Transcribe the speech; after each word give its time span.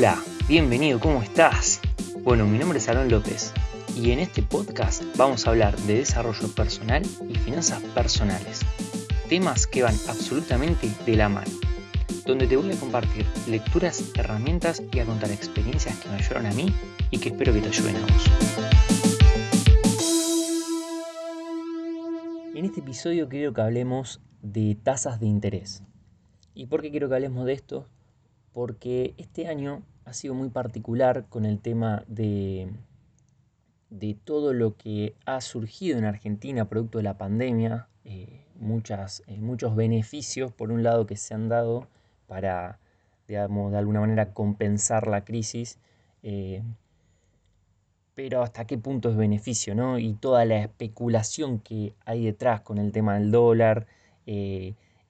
Hola, 0.00 0.18
bienvenido, 0.48 0.98
¿cómo 0.98 1.22
estás? 1.22 1.78
Bueno, 2.22 2.46
mi 2.46 2.56
nombre 2.56 2.78
es 2.78 2.88
Aaron 2.88 3.10
López 3.10 3.52
y 3.94 4.12
en 4.12 4.18
este 4.18 4.42
podcast 4.42 5.04
vamos 5.18 5.46
a 5.46 5.50
hablar 5.50 5.76
de 5.76 5.96
desarrollo 5.96 6.48
personal 6.54 7.02
y 7.28 7.34
finanzas 7.34 7.82
personales, 7.94 8.60
temas 9.28 9.66
que 9.66 9.82
van 9.82 9.94
absolutamente 10.08 10.88
de 11.04 11.16
la 11.16 11.28
mano, 11.28 11.50
donde 12.24 12.46
te 12.46 12.56
voy 12.56 12.72
a 12.72 12.80
compartir 12.80 13.26
lecturas, 13.46 14.02
herramientas 14.14 14.82
y 14.90 15.00
a 15.00 15.04
contar 15.04 15.32
experiencias 15.32 15.98
que 15.98 16.08
me 16.08 16.14
ayudaron 16.14 16.46
a 16.46 16.52
mí 16.54 16.72
y 17.10 17.18
que 17.18 17.28
espero 17.28 17.52
que 17.52 17.60
te 17.60 17.68
ayuden 17.68 17.96
a 17.96 18.00
vos. 18.00 18.30
En 22.54 22.64
este 22.64 22.80
episodio 22.80 23.28
quiero 23.28 23.52
que 23.52 23.60
hablemos 23.60 24.22
de 24.40 24.78
tasas 24.82 25.20
de 25.20 25.26
interés. 25.26 25.82
¿Y 26.54 26.68
por 26.68 26.80
qué 26.80 26.90
quiero 26.90 27.10
que 27.10 27.16
hablemos 27.16 27.44
de 27.44 27.52
esto? 27.52 27.86
Porque 28.52 29.14
este 29.16 29.46
año 29.46 29.82
ha 30.04 30.12
sido 30.12 30.34
muy 30.34 30.50
particular 30.50 31.26
con 31.28 31.44
el 31.44 31.60
tema 31.60 32.04
de, 32.08 32.72
de 33.90 34.16
todo 34.24 34.52
lo 34.52 34.76
que 34.76 35.14
ha 35.26 35.40
surgido 35.40 35.98
en 35.98 36.04
Argentina 36.04 36.68
producto 36.68 36.98
de 36.98 37.04
la 37.04 37.18
pandemia, 37.18 37.88
eh, 38.04 38.46
muchas, 38.56 39.22
eh, 39.26 39.40
muchos 39.40 39.76
beneficios 39.76 40.52
por 40.52 40.72
un 40.72 40.82
lado 40.82 41.06
que 41.06 41.16
se 41.16 41.34
han 41.34 41.48
dado 41.48 41.86
para, 42.26 42.78
digamos, 43.28 43.72
de 43.72 43.78
alguna 43.78 44.00
manera 44.00 44.32
compensar 44.32 45.06
la 45.06 45.24
crisis, 45.24 45.78
eh, 46.22 46.62
pero 48.14 48.42
hasta 48.42 48.66
qué 48.66 48.78
punto 48.78 49.10
es 49.10 49.16
beneficio, 49.16 49.74
¿no? 49.74 49.98
Y 49.98 50.12
toda 50.14 50.44
la 50.44 50.58
especulación 50.58 51.60
que 51.60 51.94
hay 52.04 52.24
detrás 52.24 52.60
con 52.60 52.78
el 52.78 52.92
tema 52.92 53.14
del 53.14 53.30
dólar, 53.30 53.86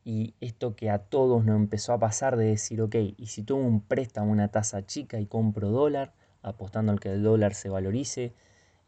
y 0.05 0.35
esto 0.41 0.75
que 0.77 0.91
a 0.91 0.99
todos 0.99 1.45
nos 1.45 1.57
empezó 1.57 1.93
a 1.93 1.99
pasar 1.99 2.37
de 2.37 2.47
decir, 2.47 2.81
ok, 2.81 2.97
y 3.17 3.27
si 3.27 3.43
tomo 3.43 3.67
un 3.67 3.81
préstamo 3.81 4.33
una 4.33 4.49
tasa 4.49 4.87
chica 4.87 5.21
y 5.21 5.27
compro 5.27 5.71
dólar, 5.71 6.13
apostando 6.43 6.93
al 6.93 7.01
que 7.01 7.13
el 7.13 7.23
dólar 7.23 7.55
se 7.55 7.69
valorice. 7.69 8.33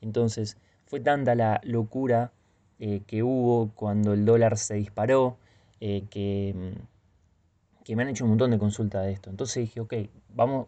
Entonces 0.01 0.57
fue 0.87 1.01
tanta 1.01 1.35
la 1.35 1.61
locura 1.65 2.33
eh, 2.79 3.03
que 3.07 3.23
hubo 3.23 3.71
cuando 3.75 4.13
el 4.15 4.25
dólar 4.25 4.59
se 4.59 4.75
disparó, 4.75 5.37
eh, 5.81 6.05
que, 6.11 6.55
mm, 6.57 7.85
que, 7.85 7.97
me 7.97 8.03
han 8.03 8.09
hecho 8.09 8.25
un 8.25 8.31
montón 8.31 8.51
de 8.51 8.59
consultas 8.59 9.05
de 9.05 9.13
esto. 9.13 9.31
Entonces 9.31 9.63
dije, 9.63 9.81
ok, 9.81 9.95
vamos, 10.35 10.67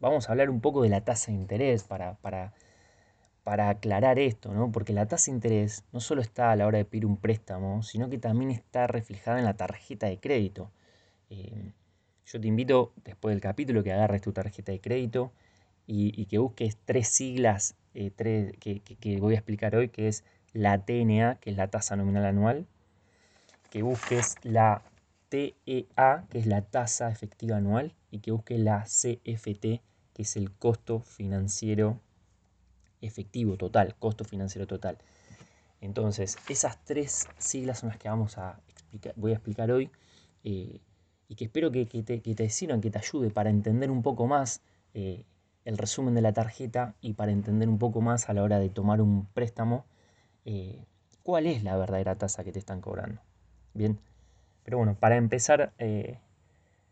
vamos 0.00 0.28
a 0.28 0.32
hablar 0.32 0.50
un 0.50 0.60
poco 0.60 0.82
de 0.82 0.90
la 0.90 1.00
tasa 1.02 1.32
de 1.32 1.38
interés 1.38 1.84
para, 1.84 2.14
para 2.16 2.52
para 3.48 3.70
aclarar 3.70 4.18
esto, 4.18 4.52
¿no? 4.52 4.70
porque 4.70 4.92
la 4.92 5.06
tasa 5.06 5.30
de 5.30 5.36
interés 5.36 5.82
no 5.90 6.00
solo 6.00 6.20
está 6.20 6.52
a 6.52 6.56
la 6.56 6.66
hora 6.66 6.76
de 6.76 6.84
pedir 6.84 7.06
un 7.06 7.16
préstamo, 7.16 7.82
sino 7.82 8.10
que 8.10 8.18
también 8.18 8.50
está 8.50 8.86
reflejada 8.86 9.38
en 9.38 9.46
la 9.46 9.54
tarjeta 9.54 10.06
de 10.06 10.18
crédito. 10.20 10.70
Eh, 11.30 11.72
yo 12.26 12.38
te 12.38 12.46
invito, 12.46 12.92
después 13.06 13.34
del 13.34 13.40
capítulo, 13.40 13.82
que 13.82 13.90
agarres 13.90 14.20
tu 14.20 14.32
tarjeta 14.32 14.70
de 14.70 14.82
crédito 14.82 15.32
y, 15.86 16.26
que 16.26 16.36
busques 16.36 16.76
tres 16.84 17.08
siglas 17.08 17.74
eh, 17.94 18.10
que, 18.60 19.18
voy 19.18 19.32
a 19.32 19.38
explicar 19.38 19.74
hoy, 19.76 19.88
que 19.88 20.08
es 20.08 20.24
la 20.52 20.84
TNA, 20.84 21.36
que 21.36 21.48
es 21.48 21.56
la 21.56 21.68
tasa 21.68 21.96
nominal 21.96 22.26
anual, 22.26 22.66
que 23.70 23.82
busques 23.82 24.34
la 24.42 24.82
TEA, 25.30 26.26
que 26.28 26.38
es 26.38 26.44
la 26.44 26.60
tasa 26.60 27.10
efectiva 27.10 27.56
anual, 27.56 27.94
y 28.10 28.18
que 28.18 28.30
busques 28.30 28.60
la 28.60 28.84
CFT, 28.84 29.80
que 30.12 30.22
es 30.22 30.36
el 30.36 30.52
costo 30.52 31.00
financiero 31.00 31.98
efectivo 33.00 33.56
total, 33.56 33.94
costo 33.98 34.24
financiero 34.24 34.66
total. 34.66 34.98
Entonces, 35.80 36.36
esas 36.48 36.82
tres 36.84 37.28
siglas 37.38 37.80
son 37.80 37.90
las 37.90 37.98
que 37.98 38.08
vamos 38.08 38.38
a 38.38 38.60
explicar, 38.68 39.12
voy 39.16 39.32
a 39.32 39.34
explicar 39.34 39.70
hoy 39.70 39.90
eh, 40.44 40.80
y 41.28 41.34
que 41.34 41.44
espero 41.44 41.70
que, 41.70 41.86
te, 41.86 42.20
que, 42.20 42.34
te, 42.34 42.50
sirvan, 42.50 42.80
que 42.80 42.90
te 42.90 42.98
ayude 42.98 43.30
para 43.30 43.50
entender 43.50 43.90
un 43.90 44.02
poco 44.02 44.26
más 44.26 44.60
eh, 44.94 45.24
el 45.64 45.78
resumen 45.78 46.14
de 46.14 46.22
la 46.22 46.32
tarjeta 46.32 46.94
y 47.00 47.12
para 47.12 47.30
entender 47.30 47.68
un 47.68 47.78
poco 47.78 48.00
más 48.00 48.28
a 48.28 48.34
la 48.34 48.42
hora 48.42 48.58
de 48.58 48.70
tomar 48.70 49.00
un 49.00 49.26
préstamo 49.26 49.84
eh, 50.44 50.84
cuál 51.22 51.46
es 51.46 51.62
la 51.62 51.76
verdadera 51.76 52.16
tasa 52.16 52.42
que 52.42 52.52
te 52.52 52.58
están 52.58 52.80
cobrando. 52.80 53.20
Bien, 53.74 53.98
pero 54.64 54.78
bueno, 54.78 54.96
para 54.98 55.16
empezar, 55.16 55.72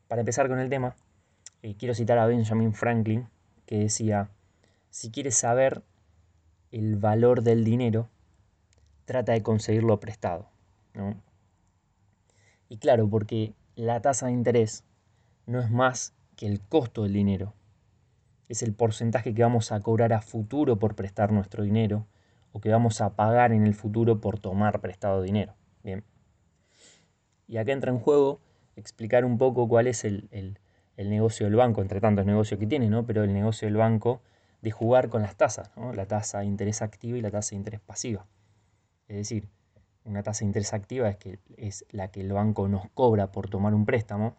para 0.08 0.20
empezar 0.20 0.48
con 0.48 0.60
el 0.60 0.68
tema, 0.68 0.94
quiero 1.78 1.94
citar 1.94 2.18
a 2.18 2.26
Benjamin 2.26 2.74
Franklin 2.74 3.26
que 3.64 3.78
decía, 3.78 4.28
si 4.90 5.10
quieres 5.10 5.36
saber 5.36 5.82
el 6.72 6.96
valor 6.96 7.42
del 7.42 7.64
dinero, 7.64 8.08
trata 9.04 9.32
de 9.32 9.42
conseguirlo 9.42 10.00
prestado. 10.00 10.48
Y 12.68 12.78
claro, 12.78 13.08
porque 13.08 13.54
la 13.76 14.00
tasa 14.00 14.26
de 14.26 14.32
interés 14.32 14.84
no 15.46 15.60
es 15.60 15.70
más 15.70 16.14
que 16.36 16.46
el 16.46 16.60
costo 16.60 17.04
del 17.04 17.12
dinero. 17.12 17.54
Es 18.48 18.62
el 18.62 18.74
porcentaje 18.74 19.34
que 19.34 19.42
vamos 19.42 19.72
a 19.72 19.80
cobrar 19.80 20.12
a 20.12 20.20
futuro 20.20 20.78
por 20.78 20.94
prestar 20.94 21.32
nuestro 21.32 21.64
dinero 21.64 22.06
o 22.52 22.60
que 22.60 22.70
vamos 22.70 23.00
a 23.00 23.14
pagar 23.16 23.52
en 23.52 23.66
el 23.66 23.74
futuro 23.74 24.20
por 24.20 24.38
tomar 24.38 24.80
prestado 24.80 25.22
dinero. 25.22 25.54
Bien. 25.82 26.04
Y 27.46 27.58
acá 27.58 27.72
entra 27.72 27.90
en 27.90 27.98
juego 27.98 28.40
explicar 28.76 29.24
un 29.24 29.38
poco 29.38 29.68
cuál 29.68 29.86
es 29.86 30.04
el, 30.04 30.28
el 30.96 31.10
negocio 31.10 31.46
del 31.46 31.56
banco, 31.56 31.82
entre 31.82 32.00
tantos 32.00 32.26
negocios 32.26 32.58
que 32.58 32.66
tiene, 32.66 32.88
¿no? 32.88 33.06
Pero 33.06 33.24
el 33.24 33.32
negocio 33.32 33.66
del 33.66 33.76
banco 33.76 34.22
de 34.66 34.72
jugar 34.72 35.10
con 35.10 35.22
las 35.22 35.36
tasas, 35.36 35.70
la 35.94 36.06
tasa 36.06 36.40
de 36.40 36.46
interés 36.46 36.82
activa 36.82 37.16
y 37.16 37.20
la 37.20 37.30
tasa 37.30 37.50
de 37.50 37.58
interés 37.58 37.78
pasiva. 37.78 38.26
Es 39.06 39.14
decir, 39.14 39.48
una 40.04 40.24
tasa 40.24 40.40
de 40.40 40.46
interés 40.46 40.74
activa 40.74 41.08
es, 41.08 41.16
que, 41.18 41.38
es 41.56 41.84
la 41.92 42.08
que 42.08 42.20
el 42.20 42.32
banco 42.32 42.66
nos 42.66 42.90
cobra 42.90 43.30
por 43.30 43.48
tomar 43.48 43.74
un 43.74 43.84
préstamo 43.86 44.34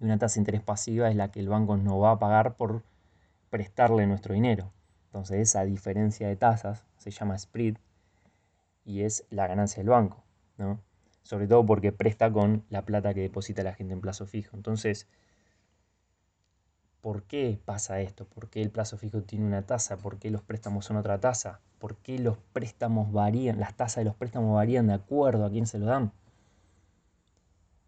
y 0.00 0.04
una 0.04 0.18
tasa 0.18 0.34
de 0.34 0.40
interés 0.40 0.62
pasiva 0.62 1.08
es 1.10 1.14
la 1.14 1.30
que 1.30 1.38
el 1.38 1.48
banco 1.48 1.76
nos 1.76 2.02
va 2.02 2.10
a 2.10 2.18
pagar 2.18 2.56
por 2.56 2.82
prestarle 3.50 4.04
nuestro 4.08 4.34
dinero. 4.34 4.72
Entonces 5.06 5.38
esa 5.38 5.64
diferencia 5.64 6.26
de 6.26 6.34
tasas 6.34 6.84
se 6.98 7.12
llama 7.12 7.38
spread 7.38 7.76
y 8.84 9.02
es 9.02 9.26
la 9.30 9.46
ganancia 9.46 9.80
del 9.80 9.90
banco, 9.90 10.24
¿no? 10.58 10.80
Sobre 11.22 11.46
todo 11.46 11.64
porque 11.64 11.92
presta 11.92 12.32
con 12.32 12.64
la 12.68 12.84
plata 12.84 13.14
que 13.14 13.20
deposita 13.20 13.62
la 13.62 13.74
gente 13.74 13.94
en 13.94 14.00
plazo 14.00 14.26
fijo. 14.26 14.56
Entonces, 14.56 15.06
¿Por 17.00 17.22
qué 17.22 17.58
pasa 17.64 18.00
esto? 18.00 18.26
¿Por 18.26 18.48
qué 18.50 18.60
el 18.60 18.70
plazo 18.70 18.98
fijo 18.98 19.22
tiene 19.22 19.46
una 19.46 19.62
tasa? 19.62 19.96
¿Por 19.96 20.18
qué 20.18 20.30
los 20.30 20.42
préstamos 20.42 20.84
son 20.84 20.98
otra 20.98 21.18
tasa? 21.18 21.60
¿Por 21.78 21.96
qué 21.96 22.18
los 22.18 22.36
préstamos 22.52 23.10
varían, 23.10 23.58
las 23.58 23.74
tasas 23.74 23.96
de 23.96 24.04
los 24.04 24.14
préstamos 24.14 24.54
varían 24.54 24.86
de 24.88 24.94
acuerdo 24.94 25.46
a 25.46 25.50
quién 25.50 25.66
se 25.66 25.78
lo 25.78 25.86
dan? 25.86 26.12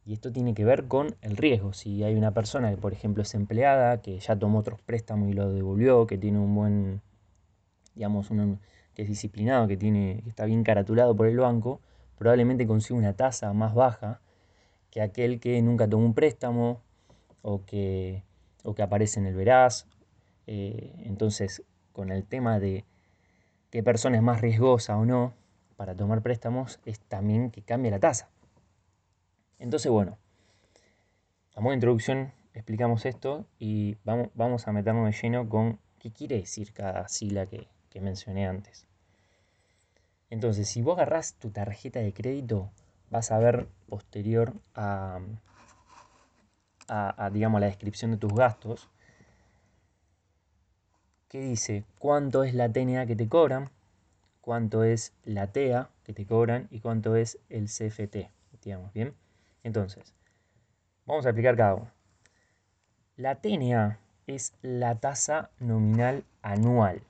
Y 0.04 0.14
esto 0.14 0.32
tiene 0.32 0.54
que 0.54 0.64
ver 0.64 0.88
con 0.88 1.14
el 1.20 1.36
riesgo. 1.36 1.74
Si 1.74 2.02
hay 2.02 2.14
una 2.14 2.32
persona 2.32 2.70
que, 2.70 2.76
por 2.76 2.92
ejemplo, 2.92 3.22
es 3.22 3.34
empleada, 3.34 4.00
que 4.00 4.18
ya 4.18 4.36
tomó 4.36 4.60
otros 4.60 4.80
préstamos 4.80 5.28
y 5.28 5.34
lo 5.34 5.52
devolvió, 5.52 6.06
que 6.06 6.18
tiene 6.18 6.38
un 6.38 6.54
buen, 6.54 7.02
digamos, 7.94 8.28
que 8.94 9.02
es 9.02 9.08
disciplinado, 9.08 9.68
que, 9.68 9.76
tiene, 9.76 10.22
que 10.24 10.30
está 10.30 10.46
bien 10.46 10.64
caratulado 10.64 11.14
por 11.14 11.26
el 11.26 11.38
banco, 11.38 11.80
probablemente 12.16 12.66
consiga 12.66 12.98
una 12.98 13.12
tasa 13.12 13.52
más 13.52 13.74
baja 13.74 14.20
que 14.90 15.02
aquel 15.02 15.38
que 15.38 15.60
nunca 15.62 15.88
tomó 15.88 16.04
un 16.04 16.14
préstamo 16.14 16.80
o 17.42 17.64
que 17.64 18.24
o 18.62 18.74
que 18.74 18.82
aparece 18.82 19.20
en 19.20 19.26
el 19.26 19.34
veraz. 19.34 19.86
Eh, 20.46 20.92
entonces, 21.04 21.62
con 21.92 22.10
el 22.10 22.24
tema 22.24 22.58
de 22.58 22.84
qué 23.70 23.82
persona 23.82 24.16
es 24.16 24.22
más 24.22 24.40
riesgosa 24.40 24.96
o 24.96 25.04
no 25.04 25.34
para 25.76 25.94
tomar 25.94 26.22
préstamos, 26.22 26.80
es 26.84 27.00
también 27.00 27.50
que 27.50 27.62
cambia 27.62 27.90
la 27.90 28.00
tasa. 28.00 28.28
Entonces, 29.58 29.90
bueno, 29.90 30.18
a 31.54 31.60
modo 31.60 31.70
de 31.70 31.76
introducción 31.76 32.32
explicamos 32.54 33.06
esto 33.06 33.46
y 33.58 33.96
vamos, 34.04 34.28
vamos 34.34 34.68
a 34.68 34.72
meternos 34.72 35.06
de 35.06 35.12
lleno 35.20 35.48
con 35.48 35.78
qué 35.98 36.10
quiere 36.10 36.36
decir 36.36 36.72
cada 36.72 37.08
sigla 37.08 37.46
que, 37.46 37.68
mencioné 38.00 38.46
antes. 38.46 38.86
Entonces, 40.30 40.66
si 40.66 40.80
vos 40.80 40.96
agarrás 40.96 41.34
tu 41.34 41.50
tarjeta 41.50 42.00
de 42.00 42.14
crédito, 42.14 42.70
vas 43.10 43.30
a 43.30 43.38
ver 43.38 43.68
posterior 43.86 44.54
a, 44.74 45.20
a, 46.92 47.30
digamos, 47.30 47.60
la 47.60 47.68
descripción 47.68 48.10
de 48.10 48.18
tus 48.18 48.34
gastos, 48.34 48.88
que 51.28 51.40
dice 51.40 51.84
cuánto 51.98 52.44
es 52.44 52.52
la 52.52 52.70
TNA 52.70 53.06
que 53.06 53.16
te 53.16 53.28
cobran, 53.28 53.70
cuánto 54.42 54.84
es 54.84 55.14
la 55.24 55.46
TEA 55.46 55.88
que 56.04 56.12
te 56.12 56.26
cobran 56.26 56.68
y 56.70 56.80
cuánto 56.80 57.16
es 57.16 57.38
el 57.48 57.66
CFT, 57.66 58.28
digamos, 58.62 58.92
¿bien? 58.92 59.14
Entonces, 59.64 60.12
vamos 61.06 61.24
a 61.24 61.30
explicar 61.30 61.56
cada 61.56 61.76
uno. 61.76 61.90
La 63.16 63.36
TNA 63.36 63.98
es 64.26 64.52
la 64.60 64.96
tasa 64.96 65.50
nominal 65.60 66.24
anual. 66.42 67.02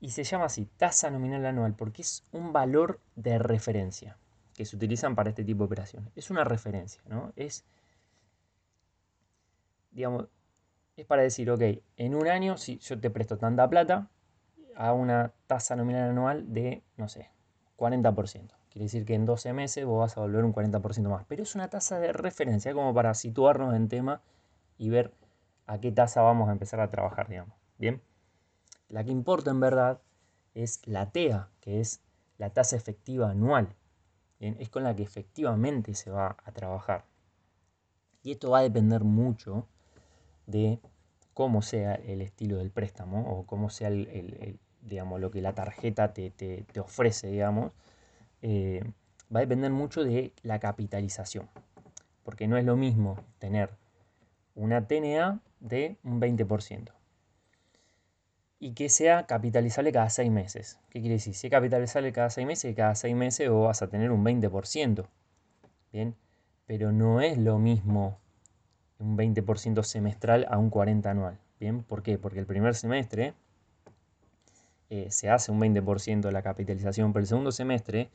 Y 0.00 0.10
se 0.10 0.24
llama 0.24 0.44
así, 0.44 0.68
tasa 0.76 1.10
nominal 1.10 1.46
anual, 1.46 1.72
porque 1.72 2.02
es 2.02 2.22
un 2.32 2.52
valor 2.52 3.00
de 3.14 3.38
referencia 3.38 4.18
que 4.54 4.66
se 4.66 4.76
utilizan 4.76 5.14
para 5.14 5.30
este 5.30 5.44
tipo 5.44 5.60
de 5.60 5.66
operaciones. 5.66 6.10
Es 6.14 6.30
una 6.30 6.44
referencia, 6.44 7.00
¿no? 7.08 7.32
Es 7.36 7.64
digamos, 9.96 10.28
es 10.96 11.06
para 11.06 11.22
decir, 11.22 11.50
ok, 11.50 11.62
en 11.96 12.14
un 12.14 12.28
año, 12.28 12.58
si 12.58 12.78
yo 12.78 13.00
te 13.00 13.10
presto 13.10 13.38
tanta 13.38 13.68
plata, 13.68 14.10
a 14.76 14.92
una 14.92 15.32
tasa 15.46 15.74
nominal 15.74 16.10
anual 16.10 16.52
de, 16.52 16.82
no 16.98 17.08
sé, 17.08 17.30
40%. 17.78 18.52
Quiere 18.70 18.84
decir 18.84 19.06
que 19.06 19.14
en 19.14 19.24
12 19.24 19.54
meses 19.54 19.86
vos 19.86 20.00
vas 20.00 20.16
a 20.18 20.20
volver 20.20 20.44
un 20.44 20.52
40% 20.52 21.08
más. 21.08 21.24
Pero 21.26 21.42
es 21.42 21.54
una 21.54 21.68
tasa 21.68 21.98
de 21.98 22.12
referencia, 22.12 22.74
como 22.74 22.92
para 22.92 23.14
situarnos 23.14 23.74
en 23.74 23.88
tema 23.88 24.20
y 24.76 24.90
ver 24.90 25.14
a 25.66 25.80
qué 25.80 25.92
tasa 25.92 26.20
vamos 26.20 26.50
a 26.50 26.52
empezar 26.52 26.80
a 26.80 26.90
trabajar, 26.90 27.28
digamos. 27.28 27.54
Bien. 27.78 28.02
La 28.88 29.02
que 29.02 29.10
importa 29.10 29.50
en 29.50 29.60
verdad 29.60 30.02
es 30.54 30.86
la 30.86 31.10
TEA, 31.10 31.48
que 31.60 31.80
es 31.80 32.02
la 32.36 32.50
tasa 32.50 32.76
efectiva 32.76 33.30
anual. 33.30 33.74
Es 34.40 34.68
con 34.68 34.84
la 34.84 34.94
que 34.94 35.02
efectivamente 35.02 35.94
se 35.94 36.10
va 36.10 36.36
a 36.44 36.52
trabajar. 36.52 37.06
Y 38.22 38.32
esto 38.32 38.50
va 38.50 38.58
a 38.58 38.62
depender 38.62 39.04
mucho 39.04 39.66
de 40.46 40.78
cómo 41.34 41.62
sea 41.62 41.94
el 41.94 42.22
estilo 42.22 42.56
del 42.56 42.70
préstamo 42.70 43.30
o 43.30 43.44
cómo 43.46 43.70
sea 43.70 43.88
el, 43.88 44.58
digamos, 44.82 45.20
lo 45.20 45.30
que 45.30 45.42
la 45.42 45.54
tarjeta 45.54 46.12
te, 46.12 46.64
ofrece, 46.80 47.28
digamos. 47.28 47.72
Eh, 48.42 48.82
va 49.34 49.40
a 49.40 49.42
depender 49.42 49.70
mucho 49.70 50.04
de 50.04 50.32
la 50.42 50.58
capitalización. 50.60 51.48
Porque 52.24 52.48
no 52.48 52.56
es 52.56 52.64
lo 52.64 52.76
mismo 52.76 53.18
tener 53.38 53.70
una 54.54 54.86
TNA 54.86 55.40
de 55.60 55.96
un 56.04 56.20
20% 56.20 56.96
y 58.58 58.72
que 58.72 58.88
sea 58.88 59.26
capitalizable 59.26 59.92
cada 59.92 60.10
seis 60.10 60.30
meses. 60.30 60.78
¿Qué 60.90 61.00
quiere 61.00 61.14
decir? 61.14 61.34
Si 61.34 61.46
es 61.46 61.50
capitalizable 61.50 62.12
cada 62.12 62.30
seis 62.30 62.46
meses, 62.46 62.74
cada 62.74 62.94
seis 62.94 63.14
meses 63.14 63.50
vos 63.50 63.66
vas 63.66 63.82
a 63.82 63.88
tener 63.88 64.10
un 64.10 64.24
20%. 64.24 65.06
Bien, 65.92 66.14
pero 66.66 66.92
no 66.92 67.20
es 67.20 67.38
lo 67.38 67.58
mismo 67.58 68.18
un 68.98 69.16
20% 69.16 69.82
semestral 69.82 70.46
a 70.48 70.58
un 70.58 70.70
40% 70.70 71.06
anual. 71.06 71.38
Bien, 71.58 71.82
¿por 71.82 72.02
qué? 72.02 72.18
Porque 72.18 72.38
el 72.38 72.46
primer 72.46 72.74
semestre 72.74 73.34
eh, 74.90 75.10
se 75.10 75.30
hace 75.30 75.52
un 75.52 75.60
20% 75.60 76.20
de 76.20 76.32
la 76.32 76.42
capitalización, 76.42 77.12
pero 77.12 77.22
el 77.22 77.26
segundo 77.26 77.52
semestre 77.52 78.10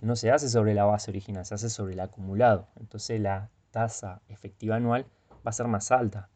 no 0.00 0.16
se 0.16 0.30
hace 0.30 0.48
sobre 0.48 0.74
la 0.74 0.84
base 0.84 1.10
original, 1.10 1.46
se 1.46 1.54
hace 1.54 1.70
sobre 1.70 1.94
el 1.94 2.00
acumulado. 2.00 2.68
Entonces 2.78 3.20
la 3.20 3.50
tasa 3.70 4.22
efectiva 4.28 4.76
anual 4.76 5.06
va 5.46 5.50
a 5.50 5.52
ser 5.52 5.68
más 5.68 5.90
alta. 5.90 6.28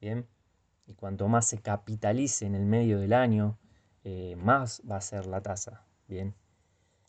Bien, 0.00 0.26
y 0.86 0.94
cuanto 0.94 1.28
más 1.28 1.46
se 1.46 1.58
capitalice 1.58 2.46
en 2.46 2.54
el 2.54 2.66
medio 2.66 3.00
del 3.00 3.12
año, 3.12 3.58
eh, 4.04 4.36
más 4.36 4.82
va 4.90 4.96
a 4.96 5.00
ser 5.00 5.26
la 5.26 5.40
tasa. 5.40 5.84
Bien. 6.08 6.34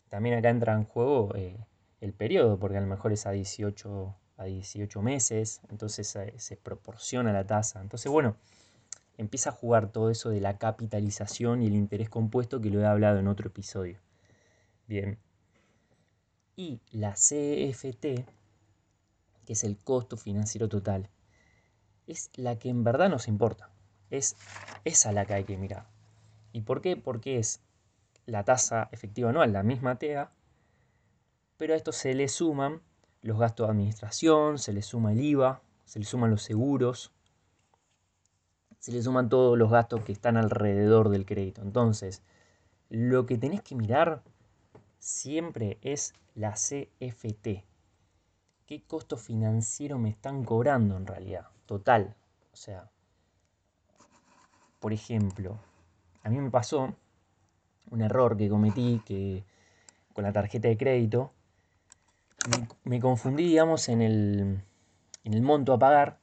También 0.08 0.38
acá 0.38 0.50
entra 0.50 0.72
en 0.74 0.84
juego 0.84 1.34
eh, 1.34 1.58
el 2.00 2.12
periodo, 2.12 2.58
porque 2.58 2.78
a 2.78 2.80
lo 2.80 2.86
mejor 2.86 3.12
es 3.12 3.26
a 3.26 3.32
18, 3.32 4.16
a 4.36 4.44
18 4.44 5.02
meses, 5.02 5.60
entonces 5.70 6.16
se 6.36 6.56
proporciona 6.56 7.32
la 7.32 7.46
tasa. 7.46 7.80
Entonces, 7.80 8.10
bueno, 8.10 8.36
empieza 9.16 9.50
a 9.50 9.52
jugar 9.52 9.90
todo 9.90 10.10
eso 10.10 10.30
de 10.30 10.40
la 10.40 10.58
capitalización 10.58 11.62
y 11.62 11.66
el 11.66 11.74
interés 11.74 12.10
compuesto 12.10 12.60
que 12.60 12.70
lo 12.70 12.80
he 12.80 12.86
hablado 12.86 13.18
en 13.18 13.28
otro 13.28 13.48
episodio. 13.48 13.98
Bien. 14.86 15.18
Y 16.54 16.80
la 16.92 17.12
CFT, 17.12 18.24
que 19.44 19.52
es 19.52 19.64
el 19.64 19.76
costo 19.78 20.16
financiero 20.16 20.68
total 20.68 21.10
es 22.06 22.30
la 22.36 22.58
que 22.58 22.68
en 22.68 22.84
verdad 22.84 23.08
nos 23.08 23.28
importa. 23.28 23.70
Es 24.10 24.36
esa 24.84 25.12
la 25.12 25.26
que 25.26 25.34
hay 25.34 25.44
que 25.44 25.56
mirar. 25.56 25.86
¿Y 26.52 26.62
por 26.62 26.80
qué? 26.80 26.96
Porque 26.96 27.38
es 27.38 27.60
la 28.26 28.44
tasa 28.44 28.88
efectiva 28.92 29.30
anual, 29.30 29.52
la 29.52 29.62
misma 29.62 29.98
TEA, 29.98 30.30
pero 31.56 31.74
a 31.74 31.76
esto 31.76 31.92
se 31.92 32.14
le 32.14 32.28
suman 32.28 32.80
los 33.26 33.38
gastos 33.38 33.66
de 33.66 33.72
administración, 33.72 34.58
se 34.58 34.72
le 34.72 34.82
suma 34.82 35.12
el 35.12 35.20
IVA, 35.20 35.60
se 35.84 35.98
le 35.98 36.04
suman 36.04 36.30
los 36.30 36.42
seguros, 36.42 37.12
se 38.78 38.92
le 38.92 39.02
suman 39.02 39.28
todos 39.28 39.58
los 39.58 39.70
gastos 39.70 40.02
que 40.02 40.12
están 40.12 40.36
alrededor 40.36 41.08
del 41.08 41.26
crédito. 41.26 41.62
Entonces, 41.62 42.22
lo 42.88 43.26
que 43.26 43.36
tenés 43.36 43.62
que 43.62 43.74
mirar 43.74 44.22
siempre 44.98 45.78
es 45.82 46.14
la 46.34 46.52
CFT. 46.52 47.64
¿Qué 48.66 48.82
costo 48.86 49.16
financiero 49.16 49.98
me 49.98 50.10
están 50.10 50.44
cobrando 50.44 50.96
en 50.96 51.06
realidad? 51.06 51.48
total. 51.66 52.14
O 52.52 52.56
sea, 52.56 52.88
por 54.80 54.92
ejemplo, 54.92 55.58
a 56.22 56.30
mí 56.30 56.40
me 56.40 56.50
pasó 56.50 56.94
un 57.90 58.00
error 58.00 58.36
que 58.36 58.48
cometí 58.48 59.02
que 59.04 59.44
con 60.14 60.24
la 60.24 60.32
tarjeta 60.32 60.68
de 60.68 60.78
crédito 60.78 61.32
me, 62.84 63.00
confundí, 63.00 63.44
digamos, 63.44 63.88
en 63.88 64.02
el, 64.02 64.62
en 65.24 65.34
el 65.34 65.42
monto 65.42 65.72
a 65.72 65.78
pagar 65.78 66.18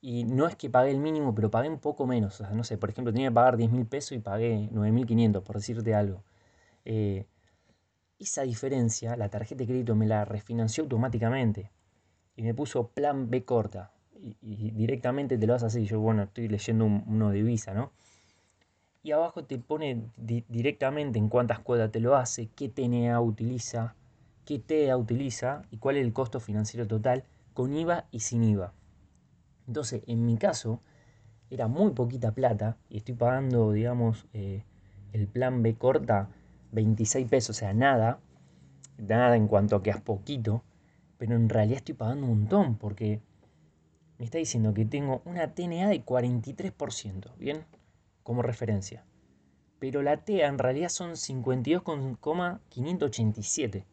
y 0.00 0.24
no 0.24 0.46
es 0.46 0.56
que 0.56 0.70
pagué 0.70 0.90
el 0.90 0.98
mínimo, 0.98 1.34
pero 1.34 1.50
pagué 1.50 1.68
un 1.68 1.78
poco 1.78 2.06
menos. 2.06 2.40
O 2.40 2.44
sea, 2.44 2.54
no 2.54 2.64
sé, 2.64 2.78
por 2.78 2.90
ejemplo, 2.90 3.12
tenía 3.12 3.28
que 3.28 3.34
pagar 3.34 3.56
10 3.56 3.70
mil 3.70 3.86
pesos 3.86 4.12
y 4.12 4.18
pagué 4.20 4.68
9.500, 4.72 5.42
por 5.42 5.56
decirte 5.56 5.94
algo. 5.94 6.22
Eh, 6.84 7.26
esa 8.18 8.42
diferencia, 8.42 9.16
la 9.16 9.28
tarjeta 9.28 9.60
de 9.60 9.66
crédito 9.66 9.94
me 9.94 10.06
la 10.06 10.24
refinanció 10.24 10.84
automáticamente 10.84 11.70
y 12.36 12.42
me 12.42 12.54
puso 12.54 12.88
plan 12.88 13.28
B 13.30 13.44
corta 13.44 13.92
y, 14.42 14.70
directamente 14.70 15.36
te 15.38 15.46
lo 15.46 15.54
vas 15.54 15.62
a 15.64 15.66
hacer. 15.66 15.82
Yo, 15.82 16.00
bueno, 16.00 16.22
estoy 16.22 16.48
leyendo 16.48 16.84
uno 16.84 17.30
de 17.30 17.42
Visa, 17.42 17.74
¿no? 17.74 17.92
Y 19.02 19.12
abajo 19.12 19.44
te 19.44 19.58
pone 19.58 20.10
directamente 20.16 21.18
en 21.18 21.28
cuántas 21.28 21.60
cuotas 21.60 21.92
te 21.92 22.00
lo 22.00 22.16
hace, 22.16 22.48
qué 22.48 22.68
TNA 22.68 23.20
utiliza, 23.20 23.94
qué 24.46 24.58
TEA 24.58 24.96
utiliza 24.96 25.62
y 25.70 25.76
cuál 25.76 25.96
es 25.96 26.06
el 26.06 26.14
costo 26.14 26.40
financiero 26.40 26.86
total 26.86 27.24
con 27.52 27.74
IVA 27.74 28.06
y 28.10 28.20
sin 28.20 28.42
IVA. 28.44 28.72
Entonces, 29.66 30.02
en 30.06 30.24
mi 30.24 30.38
caso, 30.38 30.80
era 31.50 31.68
muy 31.68 31.90
poquita 31.90 32.32
plata 32.32 32.78
y 32.88 32.96
estoy 32.96 33.14
pagando, 33.14 33.72
digamos, 33.72 34.26
eh, 34.32 34.64
el 35.12 35.26
plan 35.26 35.62
B 35.62 35.74
corta 35.74 36.30
26 36.72 37.28
pesos, 37.28 37.56
o 37.56 37.58
sea, 37.58 37.74
nada, 37.74 38.20
nada 38.96 39.36
en 39.36 39.48
cuanto 39.48 39.76
a 39.76 39.82
que 39.82 39.90
es 39.90 40.00
poquito, 40.00 40.62
pero 41.18 41.34
en 41.34 41.48
realidad 41.48 41.78
estoy 41.78 41.94
pagando 41.94 42.26
un 42.26 42.40
montón 42.40 42.76
porque 42.76 43.20
me 44.18 44.24
está 44.24 44.38
diciendo 44.38 44.72
que 44.72 44.84
tengo 44.84 45.22
una 45.24 45.54
TNA 45.54 45.88
de 45.88 46.04
43%, 46.04 47.34
¿bien? 47.36 47.64
Como 48.22 48.42
referencia. 48.42 49.04
Pero 49.78 50.02
la 50.02 50.16
TEA 50.18 50.48
en 50.48 50.58
realidad 50.58 50.88
son 50.88 51.16
52,587. 51.16 53.84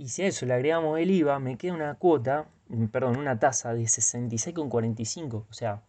Y 0.00 0.08
si 0.08 0.22
a 0.22 0.28
eso 0.28 0.46
le 0.46 0.54
agregamos 0.54 0.98
el 0.98 1.10
IVA, 1.10 1.38
me 1.40 1.58
queda 1.58 1.74
una 1.74 1.94
cuota, 1.94 2.48
mm, 2.68 2.86
perdón, 2.86 3.18
una 3.18 3.38
tasa 3.38 3.74
de 3.74 3.86
66,45. 3.86 5.44
O 5.50 5.52
sea, 5.52 5.82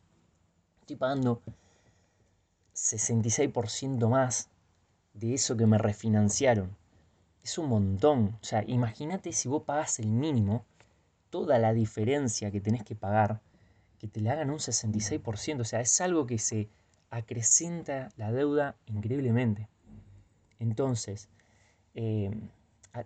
estoy 0.82 0.98
pagando 0.98 1.42
66% 2.74 4.10
más 4.10 4.50
de 5.14 5.34
eso 5.36 5.56
que 5.56 5.66
me 5.66 5.78
refinanciaron. 5.78 6.76
Es 7.42 7.58
un 7.58 7.70
montón. 7.70 8.38
O 8.42 8.44
sea, 8.44 8.66
imagínate 8.68 9.32
si 9.32 9.48
vos 9.48 9.64
pagas 9.64 9.98
el 10.00 10.08
mínimo 10.08 10.66
toda 11.30 11.58
la 11.58 11.72
diferencia 11.72 12.52
que 12.52 12.60
tenés 12.60 12.84
que 12.84 12.96
pagar, 12.96 13.40
que 13.98 14.10
te 14.10 14.20
le 14.20 14.30
hagan 14.30 14.50
un 14.50 14.60
66%. 14.60 15.62
O 15.62 15.66
sea, 15.66 15.80
es 15.80 16.02
algo 16.02 16.28
que 16.28 16.38
se 16.38 16.68
acrecenta 17.12 18.10
la 18.18 18.34
deuda 18.34 18.76
increíblemente. 18.88 19.70
Entonces, 20.60 21.30
eh, 21.96 22.30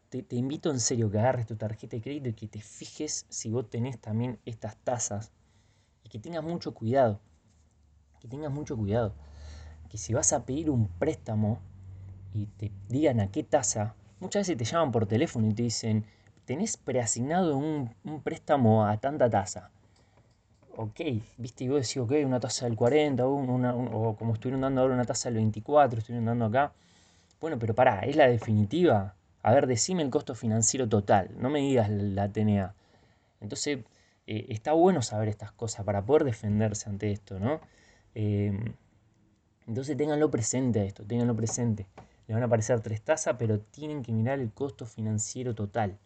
te, 0.09 0.35
invito 0.35 0.71
en 0.71 0.79
serio 0.79 1.11
que 1.11 1.19
agarres 1.19 1.45
tu 1.45 1.55
tarjeta 1.55 1.95
de 1.95 2.01
crédito 2.01 2.29
y 2.29 2.33
que 2.33 2.47
te 2.47 2.61
fijes 2.61 3.25
si 3.29 3.49
vos 3.49 3.69
tenés 3.69 3.99
también 3.99 4.39
estas 4.45 4.77
tasas 4.77 5.31
y 6.03 6.09
que 6.09 6.19
tengas 6.19 6.43
mucho 6.43 6.73
cuidado. 6.73 7.19
Que 8.19 8.27
tengas 8.27 8.51
mucho 8.51 8.75
cuidado. 8.75 9.13
Que 9.89 9.97
si 9.97 10.13
vas 10.13 10.33
a 10.33 10.45
pedir 10.45 10.69
un 10.69 10.87
préstamo 10.87 11.59
y 12.33 12.47
te 12.47 12.71
digan 12.89 13.19
a 13.19 13.31
qué 13.31 13.43
tasa, 13.43 13.95
muchas 14.19 14.41
veces 14.41 14.57
te 14.57 14.65
llaman 14.65 14.91
por 14.91 15.05
teléfono 15.05 15.47
y 15.47 15.53
te 15.53 15.63
dicen, 15.63 16.05
tenés 16.45 16.77
preasignado 16.77 17.57
un, 17.57 17.93
préstamo 18.23 18.85
a 18.85 18.97
tanta 18.97 19.29
tasa. 19.29 19.69
Ok, 20.77 20.99
viste, 21.37 21.63
y 21.63 21.69
vos 21.69 21.81
decís, 21.81 21.97
ok, 21.97 22.13
una 22.25 22.39
tasa 22.39 22.65
del 22.65 22.75
40, 22.75 23.25
o 23.25 24.15
como 24.17 24.33
estuvieron 24.33 24.61
dando 24.61 24.81
ahora 24.81 24.95
una 24.95 25.05
tasa 25.05 25.29
del 25.29 25.35
24, 25.35 25.99
estuvieron 25.99 26.25
dando 26.25 26.45
acá. 26.45 26.73
Bueno, 27.39 27.57
pero 27.59 27.73
pará, 27.75 27.99
¿es 28.01 28.15
la 28.15 28.27
definitiva? 28.27 29.15
A 29.45 29.53
ver, 29.53 29.67
decime 29.67 30.01
el 30.01 30.09
costo 30.09 30.33
financiero 30.33 30.89
total, 30.89 31.29
no 31.37 31.51
me 31.51 31.59
digas 31.59 31.87
la 31.91 32.31
TNA. 32.31 32.73
Entonces, 33.41 33.77
eh, 34.25 34.47
está 34.49 34.73
bueno 34.73 35.03
saber 35.03 35.27
estas 35.27 35.51
cosas 35.51 35.85
para 35.85 36.03
poder 36.03 36.23
defenderse 36.23 36.89
ante 36.89 37.11
esto, 37.11 37.39
¿no? 37.39 37.61
Em, 38.15 38.73
entonces, 39.67 39.95
ténganlo 39.97 40.31
presente 40.31 40.83
esto, 40.83 41.05
ténganlo 41.05 41.35
presente. 41.35 41.85
Le 42.27 42.33
van 42.33 42.41
a 42.41 42.47
aparecer 42.47 42.81
tres 42.81 43.03
tasas, 43.03 43.35
pero 43.37 43.59
tienen 43.59 44.01
que 44.01 44.11
mirar 44.13 44.39
el 44.39 44.51
costo 44.51 44.87
financiero 44.87 45.53
total. 45.53 45.99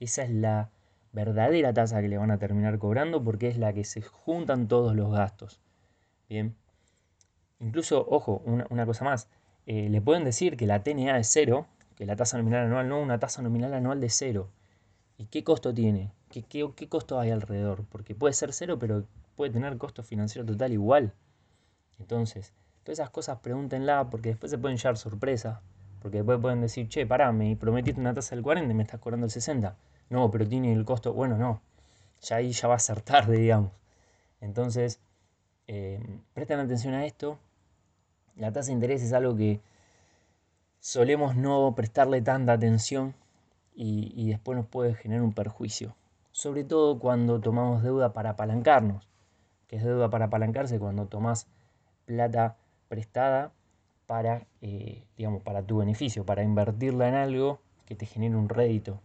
Esa 0.00 0.22
es 0.22 0.30
la 0.30 0.70
verdadera 1.12 1.74
tasa 1.74 2.00
que 2.00 2.08
le 2.08 2.16
van 2.16 2.30
a 2.30 2.38
terminar 2.38 2.78
cobrando 2.78 3.22
porque 3.22 3.48
es 3.48 3.58
la 3.58 3.74
que 3.74 3.84
se 3.84 4.00
juntan 4.00 4.68
todos 4.68 4.96
los 4.96 5.12
gastos. 5.12 5.60
Bien. 6.30 6.56
Incluso, 7.60 8.06
ojo, 8.08 8.42
una, 8.46 8.86
cosa 8.86 9.04
más. 9.04 9.28
Eh, 9.66 9.90
le 9.90 10.00
pueden 10.00 10.24
decir 10.24 10.56
que 10.56 10.66
la 10.66 10.82
TNA 10.82 11.18
es 11.18 11.28
cero, 11.30 11.66
que 11.96 12.06
la 12.06 12.14
tasa 12.14 12.36
nominal 12.36 12.66
anual 12.66 12.88
no, 12.88 13.00
una 13.00 13.18
tasa 13.18 13.42
nominal 13.42 13.74
anual 13.74 14.00
de 14.00 14.10
cero. 14.10 14.50
¿Y 15.18 15.26
qué 15.26 15.42
costo 15.42 15.72
tiene? 15.72 16.12
¿Qué, 16.30 16.42
qué, 16.42 16.88
costo 16.88 17.18
hay 17.18 17.30
alrededor? 17.30 17.84
Porque 17.90 18.14
puede 18.14 18.34
ser 18.34 18.52
cero, 18.52 18.78
pero 18.78 19.04
puede 19.34 19.50
tener 19.50 19.76
costo 19.78 20.02
financiero 20.02 20.46
total 20.46 20.72
igual. 20.72 21.12
Entonces, 21.98 22.52
todas 22.84 22.98
esas 22.98 23.10
cosas 23.10 23.38
pregúntenla 23.38 24.10
porque 24.10 24.30
después 24.30 24.50
se 24.50 24.58
pueden 24.58 24.76
llevar 24.76 24.98
sorpresa. 24.98 25.62
Porque 26.02 26.18
después 26.18 26.38
pueden 26.38 26.60
decir, 26.60 26.88
che, 26.88 27.06
pará, 27.06 27.32
me 27.32 27.56
prometiste 27.56 28.00
una 28.00 28.12
tasa 28.12 28.34
del 28.36 28.44
40 28.44 28.70
y 28.70 28.74
me 28.74 28.82
estás 28.82 29.00
cobrando 29.00 29.24
el 29.26 29.32
60. 29.32 29.74
No, 30.10 30.30
pero 30.30 30.46
tiene 30.46 30.72
el 30.72 30.84
costo, 30.84 31.14
bueno, 31.14 31.38
no. 31.38 31.62
Ya 32.20 32.36
ahí 32.36 32.52
ya 32.52 32.68
va 32.68 32.74
a 32.74 32.78
ser 32.78 33.00
tarde, 33.00 33.38
digamos. 33.38 33.72
Entonces, 34.40 35.00
eh, 35.66 36.00
presten 36.34 36.60
atención 36.60 36.94
a 36.94 37.06
esto. 37.06 37.38
La 38.36 38.52
tasa 38.52 38.66
de 38.66 38.74
interés 38.74 39.02
es 39.02 39.14
algo 39.14 39.34
que 39.34 39.60
solemos 40.86 41.34
no 41.34 41.74
prestarle 41.74 42.22
tanta 42.22 42.52
atención 42.52 43.16
y, 43.74 44.28
después 44.28 44.56
nos 44.56 44.68
puede 44.68 44.94
generar 44.94 45.24
un 45.24 45.32
perjuicio. 45.32 45.96
Sobre 46.30 46.62
todo 46.62 47.00
cuando 47.00 47.40
tomamos 47.40 47.82
deuda 47.82 48.12
para 48.12 48.30
apalancarnos, 48.30 49.08
que 49.66 49.76
es 49.76 49.84
deuda 49.84 50.10
para 50.10 50.26
apalancarse 50.26 50.78
cuando 50.78 51.06
tomas 51.06 51.48
plata 52.04 52.56
prestada 52.86 53.50
para, 54.06 54.46
eh, 54.60 55.02
digamos, 55.16 55.42
para 55.42 55.60
tu 55.60 55.78
beneficio, 55.78 56.24
para 56.24 56.44
invertirla 56.44 57.08
en 57.08 57.16
algo 57.16 57.58
que 57.84 57.96
te 57.96 58.06
genere 58.06 58.36
un 58.36 58.48
rédito, 58.48 59.00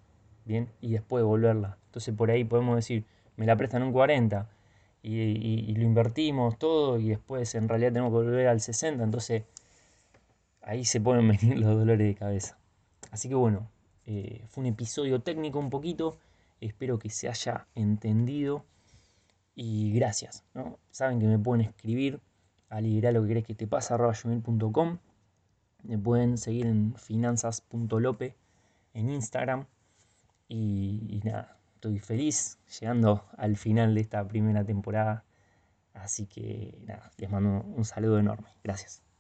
¿bien? 0.46 0.70
Y 0.82 0.92
después 0.92 1.24
devolverla. 1.24 1.80
Entonces 1.88 2.14
por 2.14 2.30
ahí 2.30 2.44
podemos 2.44 2.76
decir, 2.76 3.06
me 3.38 3.48
la 3.48 3.56
prestan 3.56 3.82
un 3.82 3.92
40 3.92 4.48
y, 5.02 5.74
lo 5.74 5.82
invertimos 5.82 6.60
todo 6.60 7.00
y 7.00 7.10
después 7.10 7.56
en 7.56 7.68
realidad 7.68 7.92
tenemos 7.92 8.12
que 8.12 8.18
volver 8.18 8.48
al 8.50 8.62
60, 8.62 9.04
entonces 9.04 9.46
ahí 10.62 10.86
se 10.86 11.01
pueden 11.01 11.27
venir 11.39 11.58
los 11.58 11.75
dolores 11.77 12.08
de 12.08 12.15
cabeza. 12.15 12.58
Así 13.12 13.30
que 13.30 13.36
bueno, 13.36 13.70
eh, 14.06 14.46
fue 14.50 14.62
un 14.62 14.68
episodio 14.68 15.22
técnico 15.22 15.60
un 15.60 15.70
poquito, 15.70 16.18
espero 16.60 17.00
que 17.00 17.10
se 17.10 17.27
haya 17.27 17.68
entendido 17.75 18.65
y 19.56 19.91
gracias. 19.94 20.44
¿no? 20.53 20.80
Saben 20.91 21.20
que 21.20 21.27
me 21.27 21.38
pueden 21.38 21.65
escribir 21.65 22.22
a 22.70 22.80
lo 22.80 23.22
que 23.24 23.30
crees 23.30 23.46
que 23.46 23.56
te 23.56 23.68
pasa 23.68 23.98
me 25.84 25.98
pueden 25.98 26.38
seguir 26.38 26.68
en 26.68 26.96
finanzas.lope 26.96 28.36
en 28.94 29.10
Instagram 29.10 29.65
y 30.48 31.22
nada, 31.24 31.58
estoy 31.82 31.98
feliz 31.98 32.60
llegando 32.80 33.25
al 33.38 33.58
final 33.58 33.96
de 33.96 34.01
esta 34.01 34.27
primera 34.27 34.63
temporada. 34.63 35.24
Así 35.94 36.27
que 36.27 36.77
nada, 36.86 37.12
les 37.18 37.30
mando 37.30 37.63
un 37.63 37.86
saludo 37.86 38.20
enorme. 38.20 38.50
Gracias. 38.63 39.11